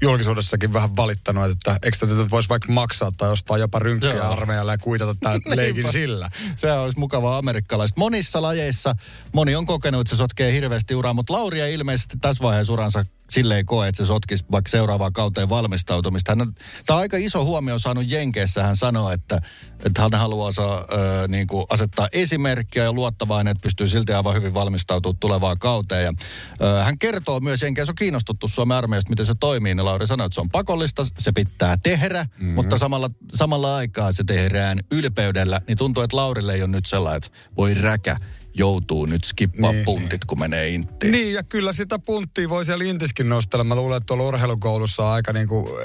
[0.00, 4.78] julkisuudessakin vähän valittanut, että eikö tätä voisi vaikka maksaa tai ostaa jopa rynkkiä armeijalle ja
[4.78, 6.30] kuitata tämän leikin sillä.
[6.56, 8.00] Se olisi mukavaa amerikkalaista.
[8.00, 8.94] Monissa lajeissa
[9.32, 13.04] moni on kokenut, että se sotkee hirveästi uraa, mutta Lauri ei ilmeisesti tässä vaiheessa uransa
[13.30, 16.32] silleen koe, että se sotkisi vaikka seuraavaan kauteen valmistautumista.
[16.32, 16.54] Hän on,
[16.86, 18.62] tämä on aika iso huomio saanut Jenkeissä.
[18.62, 19.40] Hän sanoo, että,
[19.84, 24.34] että hän haluaa saa, ö, niin kuin asettaa esimerkkiä ja luottavainen, että pystyy silti aivan
[24.34, 26.04] hyvin valmistautumaan tulevaan kauteen.
[26.04, 26.12] Ja,
[26.60, 29.74] ö, hän kertoo myös, Jenkeissä on kiinnostuttu Suomen armeijasta, miten se toimii.
[29.74, 32.54] Niin Lauri sanoi, että se on pakollista, se pitää tehdä, mm-hmm.
[32.54, 35.60] mutta samalla, samalla aikaa se tehdään ylpeydellä.
[35.66, 38.16] Niin tuntuu, että Laurille ei ole nyt sellainen, että voi räkä
[38.54, 39.84] joutuu nyt skippaa Niin.
[39.84, 41.12] puntit, kun menee inttiin.
[41.12, 43.64] Niin, ja kyllä sitä punttia voi siellä Intiskin nostella.
[43.64, 45.78] Mä luulen, että tuolla urheilukoulussa on aika niinku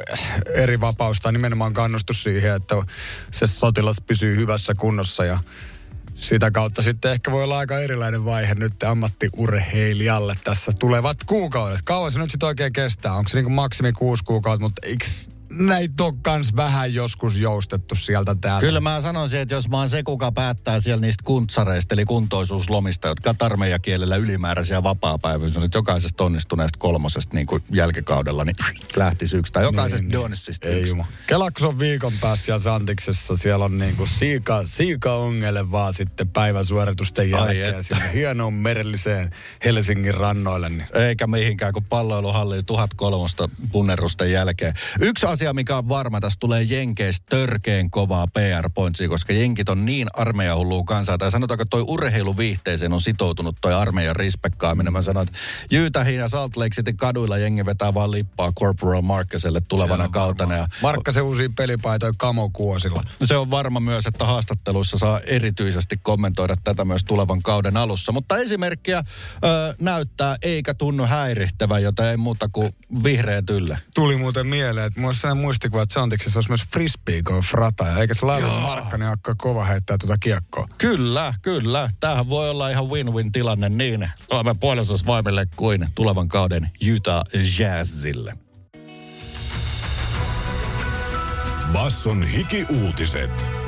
[0.54, 2.76] eri vapaus tai nimenomaan kannustus siihen, että
[3.32, 5.40] se sotilas pysyy hyvässä kunnossa ja
[6.16, 11.82] sitä kautta sitten ehkä voi olla aika erilainen vaihe nyt ammattiurheilijalle tässä tulevat kuukaudet.
[11.84, 13.14] Kauan se nyt sitten oikein kestää?
[13.14, 15.06] Onko se niinku maksimi kuusi kuukautta, mutta eikö
[15.54, 18.66] näitä on kans vähän joskus joustettu sieltä täältä?
[18.66, 23.08] Kyllä mä sanoisin, että jos mä oon se, kuka päättää siellä niistä kuntsareista, eli kuntoisuuslomista,
[23.08, 28.56] jotka tarmeijan kielellä ylimääräisiä vapaa-päiviä, niin että jokaisesta onnistuneesta kolmosesta niin kuin jälkikaudella, niin
[28.96, 29.54] lähtisi yksi.
[29.54, 30.92] Tai jokaisesta niin, Donissista Ei yksi.
[30.92, 31.06] juma.
[31.28, 35.94] Kela, kun se on viikon päästä siellä Santiksessa, siellä on niinku siika, siika ongele vaan
[35.94, 37.84] sitten päiväsuoritusten jälkeen että.
[37.84, 39.32] sinne hienoon merelliseen
[39.66, 40.70] Helsingin rannoille.
[40.70, 40.88] Niin.
[40.94, 43.28] Eikä mihinkään, kun palloiluhalli 1003
[43.72, 44.74] punnerusten jälkeen.
[45.02, 49.86] Yksi asia asia, mikä on varma, tässä tulee Jenkeistä törkeen kovaa PR-pointsia, koska Jenkit on
[49.86, 51.18] niin armeijahullua kansaa.
[51.18, 54.94] Tai sanotaanko, että toi urheiluviihteeseen on sitoutunut toi armeijan respekkaaminen.
[54.94, 55.40] Mä sanoin, että
[55.72, 60.56] Jyytähin ja Salt Lake City kaduilla jengi vetää vaan lippaa Corporal Markkaselle tulevana kautena.
[60.56, 63.04] Ja Markkasen uusia pelipaitoja kamokuosilla.
[63.24, 68.12] se on varma myös, että haastatteluissa saa erityisesti kommentoida tätä myös tulevan kauden alussa.
[68.12, 69.04] Mutta esimerkkiä ö,
[69.82, 73.78] näyttää eikä tunnu häirittävän, jota ei muuta kuin vihreä tylle.
[73.96, 77.88] Tuli muuten mieleen, että mulla sellainen muistikuva, että Santiksessa olisi myös frisbee golf rata.
[77.88, 80.68] Ja eikä se Lailin Markkanen aika kova heittää tuota kiekkoa.
[80.78, 81.90] Kyllä, kyllä.
[82.00, 87.24] Tämähän voi olla ihan win-win tilanne niin Suomen puolustusvoimille kuin tulevan kauden Utah
[87.60, 88.38] Jazzille.
[91.74, 93.63] Basson hiki-uutiset.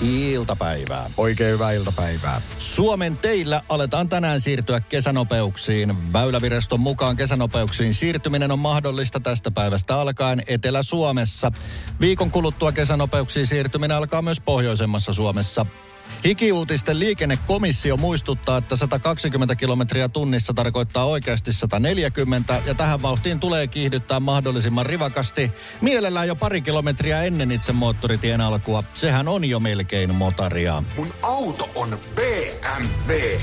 [0.00, 1.10] Iltapäivää.
[1.16, 2.40] Oikein hyvää iltapäivää.
[2.58, 6.12] Suomen teillä aletaan tänään siirtyä kesänopeuksiin.
[6.12, 11.52] Väyläviraston mukaan kesänopeuksiin siirtyminen on mahdollista tästä päivästä alkaen Etelä-Suomessa.
[12.00, 15.66] Viikon kuluttua kesänopeuksiin siirtyminen alkaa myös pohjoisemmassa Suomessa.
[16.24, 24.20] Hikiuutisten liikennekomissio muistuttaa, että 120 kilometriä tunnissa tarkoittaa oikeasti 140 ja tähän vauhtiin tulee kiihdyttää
[24.20, 25.50] mahdollisimman rivakasti.
[25.80, 28.84] Mielellään jo pari kilometriä ennen itse moottoritien alkua.
[28.94, 30.82] Sehän on jo melkein motaria.
[30.96, 33.38] Mun auto on BMW.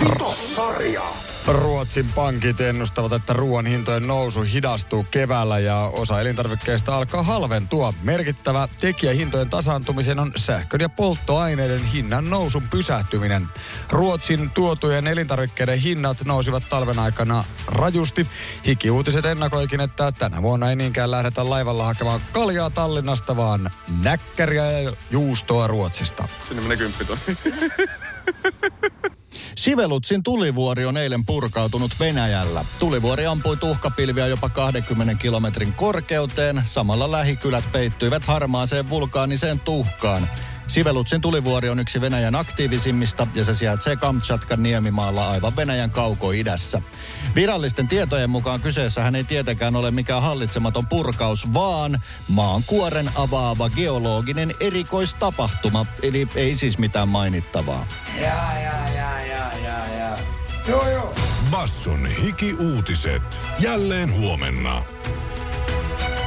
[0.00, 1.02] Vitossarja.
[1.46, 7.94] Ruotsin pankit ennustavat, että ruoan hintojen nousu hidastuu keväällä ja osa elintarvikkeista alkaa halventua.
[8.02, 13.48] Merkittävä tekijä hintojen tasaantumisen on sähkön ja polttoaineiden hinnan nousun pysähtyminen.
[13.90, 18.26] Ruotsin tuotujen elintarvikkeiden hinnat nousivat talven aikana rajusti.
[18.66, 23.70] Hikiuutiset ennakoikin, että tänä vuonna ei niinkään lähdetä laivalla hakemaan kaljaa Tallinnasta, vaan
[24.04, 26.28] näkkäriä ja juustoa Ruotsista.
[26.42, 27.36] Sinne menee kymppitonni.
[29.56, 32.64] Sivelutsin tulivuori on eilen purkautunut Venäjällä.
[32.78, 36.62] Tulivuori ampui tuhkapilviä jopa 20 kilometrin korkeuteen.
[36.64, 40.28] Samalla lähikylät peittyivät harmaaseen vulkaaniseen tuhkaan.
[40.66, 46.82] Sivelutsin tulivuori on yksi Venäjän aktiivisimmista ja se sijaitsee Kamtsatkan niemimaalla aivan Venäjän kaukoidässä.
[47.34, 54.54] Virallisten tietojen mukaan kyseessähän ei tietenkään ole mikään hallitsematon purkaus, vaan maan kuoren avaava geologinen
[54.60, 55.86] erikoistapahtuma.
[56.02, 57.86] Eli ei siis mitään mainittavaa.
[61.50, 63.22] Basson hiki-uutiset.
[63.58, 64.82] Jälleen huomenna.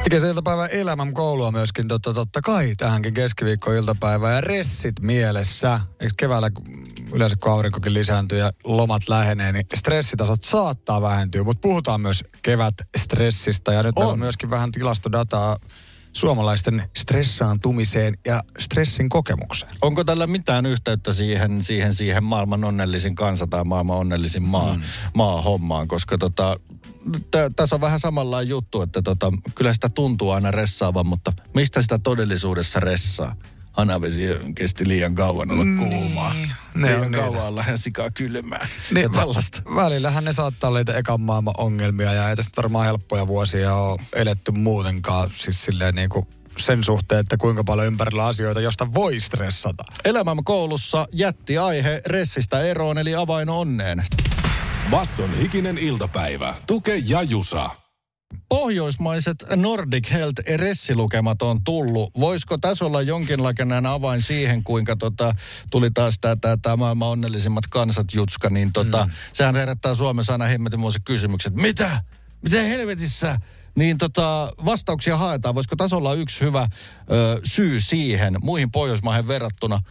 [0.07, 5.79] Ikäisen iltapäivän elämän koulua myöskin totta, totta kai tähänkin keskiviikko-iltapäivään ja ressit mielessä.
[5.99, 6.51] Eikö keväällä
[7.13, 12.73] yleensä kun aurinkokin lisääntyy ja lomat lähenee, niin stressitasot saattaa vähentyä, mutta puhutaan myös kevät
[12.97, 14.19] stressistä ja nyt meillä on On.
[14.19, 15.57] myöskin vähän tilastodataa
[16.17, 19.71] suomalaisten stressaantumiseen ja stressin kokemukseen.
[19.81, 24.81] Onko tällä mitään yhteyttä siihen, siihen, siihen maailman onnellisin kansa tai maailman onnellisin maa, mm.
[25.15, 25.87] maa hommaan?
[25.87, 26.59] Koska tota,
[27.31, 31.81] tä, tässä on vähän samanlainen juttu, että tota, kyllä sitä tuntuu aina ressaavan, mutta mistä
[31.81, 33.35] sitä todellisuudessa ressaa?
[33.77, 34.21] Hanavesi
[34.55, 36.33] kesti liian kauan olla kuumaa.
[36.73, 37.25] ne liian on niitä.
[37.25, 38.67] kauan lähes sikaa kylmää.
[38.93, 39.61] Niin, ja tällaista.
[39.65, 43.75] vä- Välillähän ne saattaa olla niitä ekan maailman ongelmia ja ei tästä varmaan helppoja vuosia
[43.75, 45.29] ole eletty muutenkaan.
[45.35, 49.83] Siis silleen niin kuin sen suhteen, että kuinka paljon ympärillä asioita, josta voi stressata.
[50.05, 54.03] Elämän koulussa jätti aihe ressistä eroon, eli avain onneen.
[54.91, 56.55] Basson hikinen iltapäivä.
[56.67, 57.69] Tuke ja Jusa.
[58.49, 62.11] Pohjoismaiset Nordic Health ressilukemat on tullut.
[62.19, 65.35] Voisiko tässä olla jonkinlainen avain siihen, kuinka tota,
[65.71, 66.19] tuli taas
[66.61, 69.11] tämä maailman onnellisimmat kansat jutska, niin tota, mm.
[69.33, 71.55] sehän herättää Suomessa aina hemmetinmuiset kysymykset.
[71.55, 72.03] Mitä?
[72.41, 73.39] Mitä helvetissä?
[73.75, 75.55] Niin tota, vastauksia haetaan.
[75.55, 76.67] Voisiko tässä olla yksi hyvä
[77.11, 79.81] ö, syy siihen muihin Pohjoismaihin verrattuna?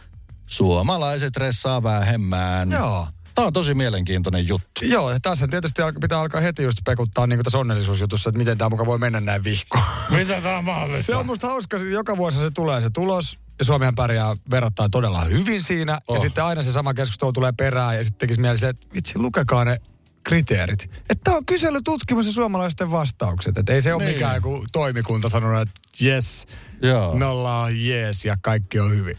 [0.45, 2.71] Suomalaiset ressaa vähemmän.
[2.71, 3.07] Joo.
[3.37, 4.85] Tämä on tosi mielenkiintoinen juttu.
[4.85, 8.57] Joo, ja tässä tietysti pitää alkaa heti just pekuttaa niin kuin tässä onnellisuusjutussa, että miten
[8.57, 9.83] tämä muka voi mennä näin vihkoon.
[10.17, 11.05] Mitä tämä on mahdollista?
[11.05, 14.91] Se on musta hauska, että joka vuosi se tulee se tulos, ja Suomihan pärjää verrattain
[14.91, 16.15] todella hyvin siinä, oh.
[16.15, 19.19] ja sitten aina se sama keskustelu tulee perään, ja sitten tekisi mieli se, että vitsi,
[19.19, 19.77] lukekaa ne
[20.23, 20.83] kriteerit.
[20.83, 23.57] Että tämä on kyselytutkimus ja suomalaisten vastaukset.
[23.57, 24.13] Että ei se ole Niin.
[24.15, 25.73] mikään joku toimikunta sanonut, että
[26.03, 26.47] yes,
[26.81, 27.17] Joo.
[27.17, 29.17] nolla on yes ja kaikki on hyvin.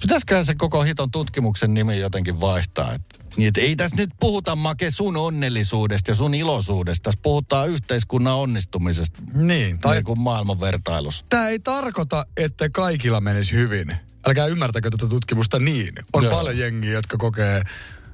[0.00, 2.92] Pitäisiköhän se koko hiton tutkimuksen nimi jotenkin vaihtaa?
[2.92, 3.02] Et,
[3.36, 7.02] niin, että ei tässä nyt puhuta make sun onnellisuudesta ja sun iloisuudesta.
[7.02, 9.22] Tässä puhutaan yhteiskunnan onnistumisesta.
[9.34, 11.24] Niin, tai Tai kuin maailman vertailussa.
[11.28, 13.96] tämä ei tarkoita, että kaikilla menisi hyvin.
[14.26, 15.94] Älkää ymmärtäkö tätä tutkimusta niin.
[16.12, 16.32] On Joo.
[16.32, 17.62] paljon jengiä, jotka kokee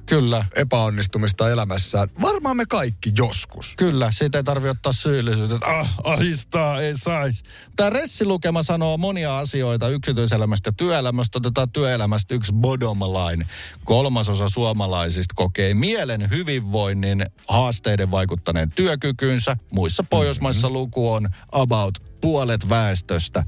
[0.05, 0.45] Kyllä.
[0.55, 2.09] epäonnistumista elämässään.
[2.21, 3.73] Varmaan me kaikki joskus.
[3.77, 7.43] Kyllä, siitä ei tarvitse ottaa syyllisyyttä, että ah, ahistaa, ei saisi.
[7.75, 11.37] Tämä Ressilukema sanoo monia asioita yksityiselämästä ja työelämästä.
[11.37, 13.45] Otetaan työelämästä yksi bottom line.
[13.85, 19.57] Kolmasosa suomalaisista kokee mielen hyvinvoinnin haasteiden vaikuttaneen työkykynsä.
[19.71, 20.79] Muissa Pohjoismaissa Mm-hmm.
[20.79, 23.43] luku on about puolet väestöstä.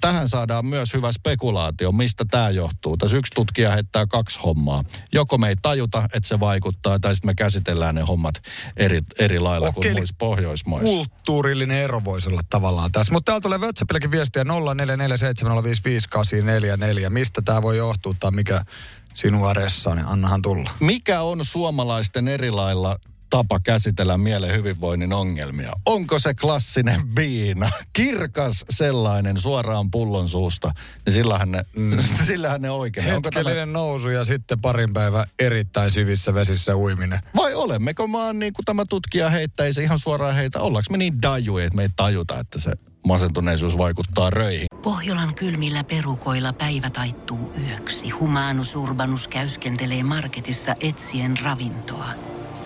[0.00, 2.96] Tähän saadaan myös hyvä spekulaatio, mistä tämä johtuu.
[2.96, 4.84] Tässä yksi tutkija heittää kaksi hommaa.
[5.12, 8.34] Joko me ei tajuta, että se vaikuttaa, tai sitten me käsitellään ne hommat
[8.76, 10.86] eri, eri lailla Okei, kuin muissa Pohjoismaissa.
[10.86, 13.12] Kulttuurillinen ero voisi olla tavallaan tässä.
[13.12, 14.46] Mutta täällä tulee WhatsAppillekin viestiä 0447055844.
[17.08, 18.64] Mistä tämä voi johtua tai mikä
[19.14, 20.70] sinua ressaa, niin annahan tulla.
[20.80, 22.96] Mikä on suomalaisten eri lailla
[23.30, 25.72] tapa käsitellä mielen hyvinvoinnin ongelmia?
[25.86, 27.70] Onko se klassinen viina?
[27.92, 30.72] Kirkas sellainen suoraan pullon suusta,
[31.06, 31.98] niin sillähän ne, mm.
[32.26, 33.14] sillähän ne oikein.
[33.14, 37.20] Onko tämä, Hetkellinen nousu ja sitten parin päivän erittäin syvissä vesissä uiminen.
[37.36, 40.60] vai olemmeko maan niin kuin tämä tutkija heittää, ei se ihan suoraan heitä.
[40.60, 42.72] Ollaanko me niin dajuja, että me ei tajuta, että se
[43.06, 44.66] masentuneisuus vaikuttaa röihin?
[44.82, 48.10] Pohjolan kylmillä perukoilla päivä taittuu yöksi.
[48.10, 52.08] Humanus Urbanus käyskentelee marketissa etsien ravintoa.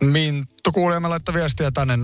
[0.00, 2.00] Minttu kuulemme laittaa viestiä tänne 0447055844.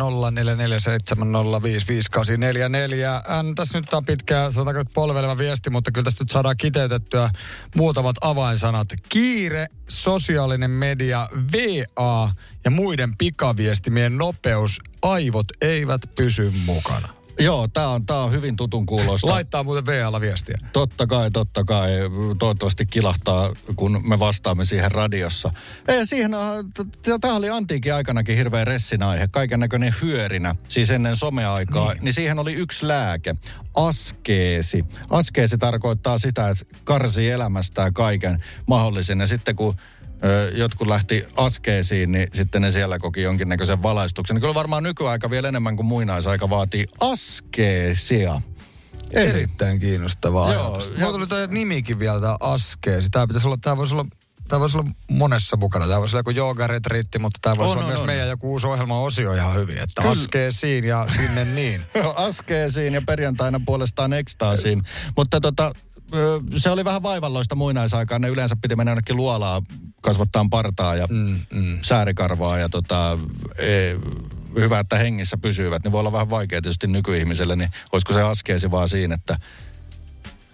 [3.29, 7.31] Hän tässä nyt on pitkä, sanotaanko nyt polveleva viesti, mutta kyllä tästä nyt saadaan kiteytettyä
[7.77, 8.88] muutamat avainsanat.
[9.09, 12.31] Kiire, sosiaalinen media, VA
[12.64, 14.81] ja muiden pikaviestimien nopeus.
[15.03, 17.21] Aivot eivät pysy mukana.
[17.42, 19.26] Joo, tämä on, tää on hyvin tutun kuulosta.
[19.26, 20.59] Laittaa muuten VAlla viestiä.
[20.72, 21.90] Totta kai, totta kai.
[22.38, 25.50] Toivottavasti kilahtaa, kun me vastaamme siihen radiossa.
[25.88, 26.31] Ei, siihen,
[27.20, 29.28] tämä oli antiikin aikanakin hirveä ressin aihe.
[29.31, 31.92] Kaiken näköinen hyörinä, siis ennen someaikaa.
[31.92, 32.05] Niin.
[32.05, 33.37] niin siihen oli yksi lääke.
[33.74, 34.85] Askeesi.
[35.11, 39.20] Askeesi tarkoittaa sitä, että karsii elämästään kaiken mahdollisen.
[39.20, 39.74] Ja sitten kun
[40.54, 44.40] jotkut lähti askeesiin, niin sitten ne siellä koki jonkinnäköisen valaistuksen.
[44.40, 48.40] Kyllä varmaan nykyaika vielä enemmän kuin muinaisaika vaatii askeesia.
[49.11, 50.88] Eli Erittäin kiinnostavaa Joo, ajatus.
[50.88, 53.08] ja- Mulla tuli toi nimikin vielä, tämä askeesi.
[53.11, 54.06] Tämä pitäisi olla, tämä voisi olla
[54.48, 55.87] Tämä voisi olla monessa mukana.
[55.88, 58.06] Tämä voisi olla joku joogaretriitti, mutta tämä voisi On, olla on, myös on.
[58.06, 59.78] meidän joku uusi ohjelma-osio ihan hyvin.
[59.78, 60.12] Että Kyllä.
[60.12, 61.82] askeesiin ja sinne niin.
[62.16, 64.82] askeesiin ja perjantaina puolestaan ekstaasiin.
[65.16, 65.72] Mutta tota,
[66.57, 68.20] se oli vähän vaivalloista muinaisaikaan.
[68.20, 69.62] Ne yleensä piti mennä jonnekin luolaa
[70.03, 71.79] kasvattaa partaa ja mm, mm.
[71.83, 73.18] säärikarvaa ja tota,
[73.59, 73.96] e,
[74.55, 75.85] hyvä, että hengissä pysyvät.
[75.85, 79.37] Niin voi olla vähän vaikea tietysti nykyihmiselle, niin olisiko se askeesi vaan siinä, että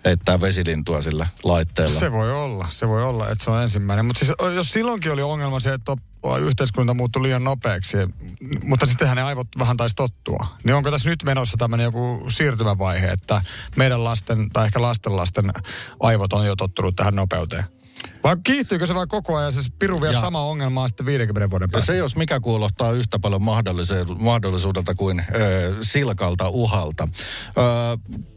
[0.05, 2.01] heittää vesilintua sillä laitteella.
[2.01, 4.05] Se voi olla, se voi olla, että se on ensimmäinen.
[4.05, 5.97] Mutta siis, jos silloinkin oli ongelma se, että
[6.41, 7.97] yhteiskunta muuttui liian nopeaksi,
[8.65, 10.47] mutta sittenhän ne aivot vähän taisi tottua.
[10.65, 13.41] Niin onko tässä nyt menossa tämmöinen joku siirtymävaihe, että
[13.77, 15.51] meidän lasten tai ehkä lastenlasten
[16.01, 17.65] aivot on jo tottunut tähän nopeuteen?
[18.25, 21.67] Vai kiihtyykö se vaan koko ajan, se piru vie Ja- sama ongelmaa sitten 50 vuoden
[21.67, 21.93] Ja päästä?
[21.93, 23.43] se jos mikä kuulostaa yhtä paljon
[24.19, 27.09] mahdollisuudelta kuin ö, silkalta uhalta.
[27.49, 27.61] Ö,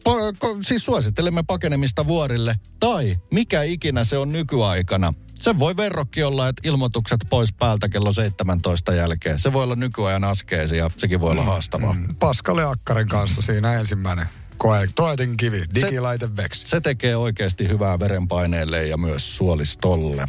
[0.09, 5.13] pa- ko- siis suosittelemme pakenemista vuorille tai mikä ikinä se on nykyaikana.
[5.41, 9.39] Se voi verrokki olla, että ilmoitukset pois päältä kello 17 jälkeen.
[9.39, 11.95] Se voi olla nykyajan askeesi ja sekin voi olla haastavaa.
[12.19, 14.25] Paskalle Akkarin kanssa siinä ensimmäinen
[14.57, 14.87] koe.
[14.95, 16.65] Toetin kivi, digilaite veksi.
[16.65, 20.27] Se tekee oikeasti hyvää verenpaineelle ja myös suolistolle.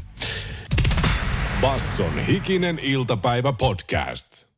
[1.61, 4.51] Basson hikinen iltapäivä podcast.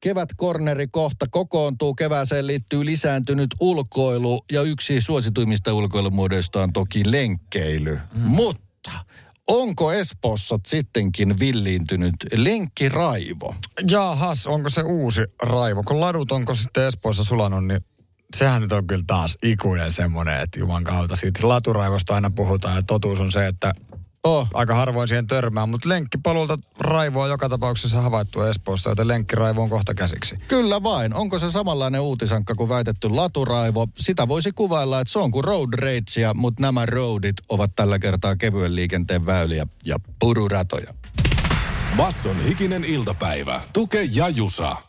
[0.00, 1.94] Kevätkorneri kohta kokoontuu.
[1.94, 7.98] Kevääseen liittyy lisääntynyt ulkoilu ja yksi suosituimmista ulkoilumuodoista on toki lenkkeily.
[8.14, 8.20] Mm.
[8.20, 8.90] Mutta
[9.48, 13.54] onko Espoossa sittenkin villiintynyt lenkkiraivo?
[13.90, 15.82] Jaahas, onko se uusi raivo?
[15.82, 17.80] Kun ladut onko sitten Espoossa sulanut, niin
[18.36, 22.82] sehän nyt on kyllä taas ikuinen semmoinen, että juman kautta siitä laturaivosta aina puhutaan ja
[22.82, 23.72] totuus on se, että
[24.24, 29.68] Oh, aika harvoin siihen törmää, mutta lenkkipolulta raivoa joka tapauksessa havaittu Espoossa, joten lenkkiraivo on
[29.68, 30.36] kohta käsiksi.
[30.48, 31.14] kyllä vain.
[31.14, 33.86] Onko se samanlainen uutisankka kuin väitetty laturaivo?
[33.98, 38.36] Sitä voisi kuvailla, että se on kuin road rageja, mutta nämä roadit ovat tällä kertaa
[38.36, 40.94] kevyen liikenteen väyliä ja pururatoja.
[41.96, 43.60] Basson hikinen iltapäivä.
[43.72, 44.87] Tuke ja Jusa.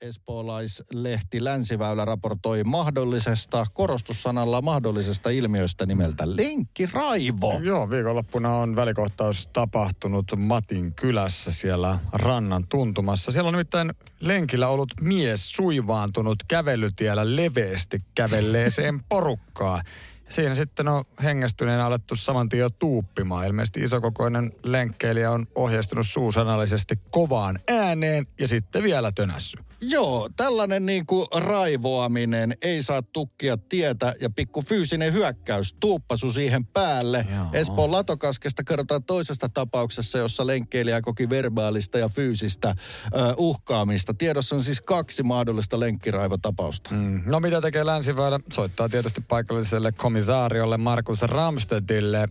[0.00, 7.60] Espoolaislehti Länsiväylä raportoi mahdollisesta, korostussanalla mahdollisesta ilmiöstä nimeltä lenkkiraivo.
[7.62, 13.32] Joo, viikonloppuna on välikohtaus tapahtunut Matin kylässä siellä rannan tuntumassa.
[13.32, 19.82] Siellä on nimittäin lenkillä ollut mies suivaantunut kävelytiellä leveästi kävelleeseen porukkaa.
[20.28, 23.46] Siinä sitten on hengästyneen alettu saman tien jo tuuppimaan.
[23.46, 29.58] Ilmeisesti isokokoinen lenkkeilijä on ohjeistunut suusanallisesti kovaan ääneen ja sitten vielä tönässy.
[29.80, 36.66] Joo, tällainen niin kuin raivoaminen, ei saa tukkia tietä ja pikku fyysinen hyökkäys, tuuppasu siihen
[36.66, 37.26] päälle.
[37.34, 37.46] Joo.
[37.52, 44.14] Espoon Latokaskesta kerrotaan toisesta tapauksessa, jossa lenkkeilijä koki verbaalista ja fyysistä ö, uhkaamista.
[44.14, 46.90] Tiedossa on siis kaksi mahdollista lenkkiraivotapausta.
[46.90, 47.22] Mm.
[47.26, 48.40] No mitä tekee Länsiväylä?
[48.52, 52.28] Soittaa tietysti paikalliselle komisaariolle Markus Ramstedille,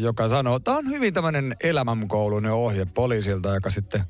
[0.00, 4.04] joka sanoo, että tämä on hyvin tämmöinen elämänkoulunen ohje poliisilta, joka sitten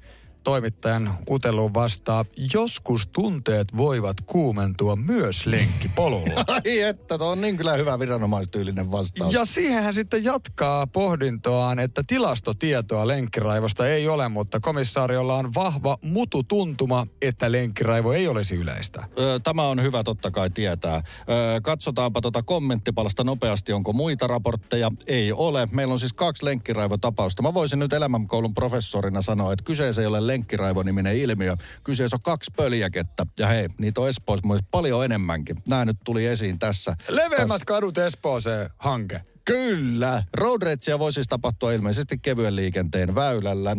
[0.45, 2.25] toimittajan uteluun vastaa,
[2.55, 6.45] joskus tunteet voivat kuumentua myös lenkkipolulla.
[6.65, 9.33] Ai että, tuo on niin kyllä hyvä viranomaistyylinen vastaus.
[9.33, 15.97] Ja siihen hän sitten jatkaa pohdintoaan, että tilastotietoa lenkkiraivosta ei ole, mutta komissaariolla on vahva
[16.03, 19.05] mututuntuma, että lenkkiraivo ei olisi yleistä.
[19.19, 20.97] Ö, Tämä on hyvä totta kai tietää.
[20.97, 24.93] Ö, Katsotaanpa tuota kommenttipalasta nopeasti, onko muita raportteja.
[25.07, 25.69] Ei ole.
[25.73, 27.43] Meillä on siis kaksi lenkkiraivotapausta.
[27.43, 31.57] Mä voisin nyt elämänkoulun professorina sanoa, että kyseessä ei ole lenkkiraivo-niminen ilmiö.
[31.85, 33.27] Kyseessä on kaksi pöljäkettä.
[33.39, 35.57] Ja hei, niitä on Espoossa myös paljon enemmänkin.
[35.69, 36.97] Nämä nyt tuli esiin tässä.
[37.09, 39.21] Leveämmät kadut Espooseen hanke.
[39.45, 40.23] Kyllä.
[40.35, 40.63] Road
[40.99, 43.77] voi siis tapahtua ilmeisesti kevyen liikenteen väylällä.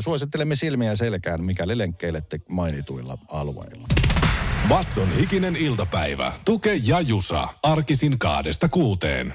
[0.00, 3.86] Suosittelemme silmiä ja selkään, mikäli lenkkeilette mainituilla alueilla.
[4.68, 6.32] Basson hikinen iltapäivä.
[6.44, 7.48] Tuke ja Jusa.
[7.62, 9.34] Arkisin kaadesta kuuteen.